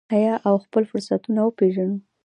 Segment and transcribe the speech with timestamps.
[0.15, 1.97] آیا او خپل فرصتونه وپیژنو؟